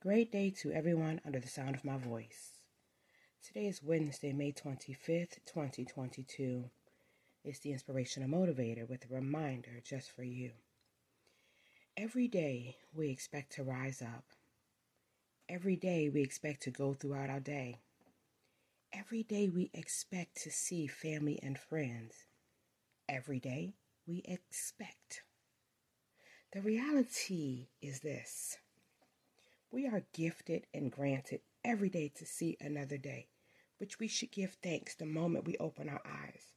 Great 0.00 0.30
day 0.30 0.48
to 0.48 0.70
everyone 0.70 1.20
under 1.26 1.40
the 1.40 1.48
sound 1.48 1.74
of 1.74 1.84
my 1.84 1.96
voice. 1.96 2.62
Today 3.44 3.66
is 3.66 3.82
Wednesday, 3.82 4.32
May 4.32 4.52
25th, 4.52 5.40
2022. 5.44 6.70
It's 7.44 7.58
the 7.58 7.72
Inspirational 7.72 8.28
Motivator 8.28 8.88
with 8.88 9.04
a 9.04 9.12
reminder 9.12 9.82
just 9.84 10.12
for 10.12 10.22
you. 10.22 10.52
Every 11.96 12.28
day 12.28 12.76
we 12.94 13.10
expect 13.10 13.56
to 13.56 13.64
rise 13.64 14.00
up. 14.00 14.22
Every 15.48 15.74
day 15.74 16.08
we 16.08 16.22
expect 16.22 16.62
to 16.62 16.70
go 16.70 16.94
throughout 16.94 17.28
our 17.28 17.40
day. 17.40 17.80
Every 18.92 19.24
day 19.24 19.48
we 19.48 19.68
expect 19.74 20.40
to 20.44 20.50
see 20.52 20.86
family 20.86 21.40
and 21.42 21.58
friends. 21.58 22.14
Every 23.08 23.40
day 23.40 23.74
we 24.06 24.22
expect. 24.26 25.22
The 26.52 26.60
reality 26.60 27.70
is 27.82 27.98
this 27.98 28.58
we 29.70 29.86
are 29.86 30.02
gifted 30.14 30.66
and 30.72 30.90
granted 30.90 31.40
every 31.64 31.90
day 31.90 32.10
to 32.16 32.24
see 32.24 32.56
another 32.60 32.96
day, 32.96 33.28
which 33.78 33.98
we 33.98 34.08
should 34.08 34.30
give 34.30 34.56
thanks 34.62 34.94
the 34.94 35.04
moment 35.04 35.46
we 35.46 35.56
open 35.58 35.88
our 35.88 36.00
eyes. 36.06 36.54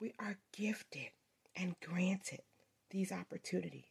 We 0.00 0.12
are 0.18 0.38
gifted 0.56 1.10
and 1.56 1.74
granted 1.84 2.42
these 2.90 3.10
opportunities. 3.10 3.84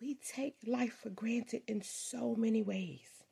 We 0.00 0.14
take 0.14 0.56
life 0.66 0.98
for 1.02 1.10
granted 1.10 1.62
in 1.66 1.82
so 1.82 2.34
many 2.36 2.62
ways. 2.62 3.24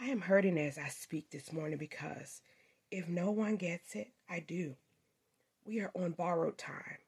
I 0.00 0.06
am 0.06 0.20
hurting 0.20 0.58
as 0.58 0.78
I 0.78 0.88
speak 0.88 1.30
this 1.30 1.52
morning 1.52 1.78
because 1.78 2.42
if 2.90 3.08
no 3.08 3.30
one 3.30 3.56
gets 3.56 3.94
it, 3.94 4.08
I 4.28 4.40
do. 4.40 4.74
We 5.64 5.80
are 5.80 5.92
on 5.94 6.12
borrowed 6.12 6.58
time. 6.58 6.98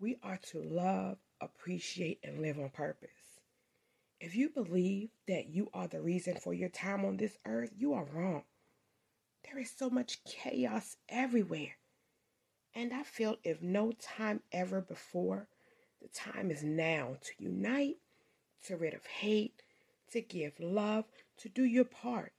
We 0.00 0.18
are 0.22 0.38
to 0.50 0.62
love, 0.62 1.18
appreciate, 1.40 2.20
and 2.24 2.40
live 2.40 2.58
on 2.58 2.70
purpose. 2.70 3.29
If 4.20 4.36
you 4.36 4.50
believe 4.50 5.08
that 5.28 5.48
you 5.48 5.70
are 5.72 5.88
the 5.88 6.02
reason 6.02 6.36
for 6.36 6.52
your 6.52 6.68
time 6.68 7.06
on 7.06 7.16
this 7.16 7.38
earth, 7.46 7.72
you 7.74 7.94
are 7.94 8.04
wrong. 8.04 8.42
There 9.44 9.58
is 9.58 9.72
so 9.74 9.88
much 9.88 10.22
chaos 10.24 10.98
everywhere. 11.08 11.78
And 12.74 12.92
I 12.92 13.02
feel 13.02 13.38
if 13.42 13.62
no 13.62 13.92
time 13.92 14.42
ever 14.52 14.82
before, 14.82 15.48
the 16.02 16.08
time 16.08 16.50
is 16.50 16.62
now 16.62 17.16
to 17.22 17.32
unite, 17.38 17.96
to 18.66 18.76
rid 18.76 18.92
of 18.92 19.06
hate, 19.06 19.62
to 20.12 20.20
give 20.20 20.60
love, 20.60 21.06
to 21.38 21.48
do 21.48 21.64
your 21.64 21.86
part. 21.86 22.32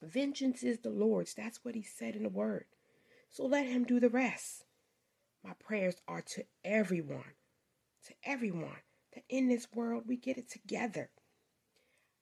Vengeance 0.00 0.62
is 0.62 0.78
the 0.78 0.88
Lord's. 0.90 1.34
That's 1.34 1.62
what 1.62 1.74
He 1.74 1.82
said 1.82 2.16
in 2.16 2.22
the 2.22 2.30
Word. 2.30 2.64
So 3.30 3.44
let 3.44 3.66
Him 3.66 3.84
do 3.84 4.00
the 4.00 4.08
rest. 4.08 4.64
My 5.44 5.52
prayers 5.52 5.96
are 6.08 6.22
to 6.22 6.44
everyone, 6.64 7.34
to 8.06 8.14
everyone 8.24 8.80
that 9.14 9.24
in 9.28 9.48
this 9.48 9.68
world 9.74 10.04
we 10.06 10.16
get 10.16 10.38
it 10.38 10.48
together. 10.48 11.10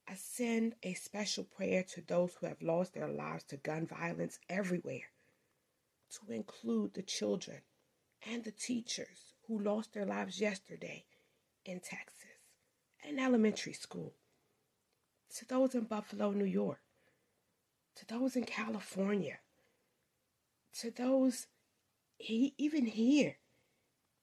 I 0.08 0.14
send 0.14 0.74
a 0.82 0.94
special 0.94 1.44
prayer 1.44 1.82
to 1.94 2.00
those 2.00 2.32
who 2.34 2.46
have 2.46 2.62
lost 2.62 2.94
their 2.94 3.08
lives 3.08 3.44
to 3.44 3.56
gun 3.58 3.86
violence 3.86 4.38
everywhere, 4.48 5.10
to 6.12 6.32
include 6.32 6.94
the 6.94 7.02
children 7.02 7.58
and 8.30 8.42
the 8.42 8.50
teachers 8.50 9.34
who 9.46 9.58
lost 9.58 9.92
their 9.92 10.06
lives 10.06 10.40
yesterday 10.40 11.04
in 11.64 11.80
Texas, 11.80 12.24
an 13.06 13.18
elementary 13.18 13.72
school, 13.74 14.14
to 15.36 15.46
those 15.46 15.74
in 15.74 15.84
Buffalo, 15.84 16.30
New 16.30 16.44
York, 16.44 16.80
to 17.96 18.06
those 18.06 18.34
in 18.34 18.44
California, 18.44 19.38
to 20.80 20.90
those 20.90 21.46
even 22.20 22.86
here 22.86 23.36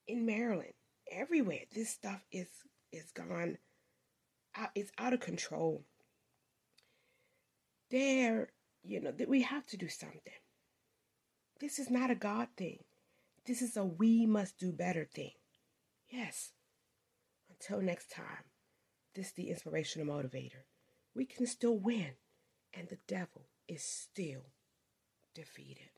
in 0.07 0.25
Maryland, 0.25 0.73
everywhere. 1.15 1.61
This 1.73 1.89
stuff 1.89 2.23
is 2.31 2.47
is 2.91 3.11
gone 3.11 3.57
out, 4.55 4.69
it's 4.75 4.91
out 4.97 5.13
of 5.13 5.19
control. 5.19 5.83
There, 7.91 8.49
you 8.83 9.01
know, 9.01 9.11
that 9.11 9.29
we 9.29 9.41
have 9.43 9.65
to 9.67 9.77
do 9.77 9.87
something. 9.87 10.21
This 11.59 11.79
is 11.79 11.89
not 11.89 12.11
a 12.11 12.15
God 12.15 12.49
thing. 12.57 12.79
This 13.45 13.61
is 13.61 13.77
a 13.77 13.85
we 13.85 14.25
must 14.25 14.57
do 14.57 14.71
better 14.71 15.05
thing. 15.05 15.31
Yes. 16.09 16.51
Until 17.49 17.81
next 17.81 18.11
time, 18.11 18.45
this 19.13 19.27
is 19.27 19.33
the 19.33 19.49
inspirational 19.49 20.07
motivator. 20.07 20.65
We 21.15 21.25
can 21.25 21.45
still 21.45 21.77
win, 21.77 22.11
and 22.73 22.89
the 22.89 22.97
devil 23.07 23.47
is 23.67 23.83
still 23.83 24.41
defeated. 25.33 25.89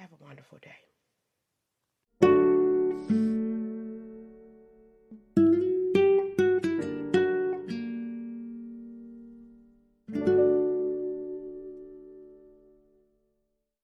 Have 0.00 0.12
a 0.12 0.19
wonderful 0.30 0.58
day. 0.62 0.99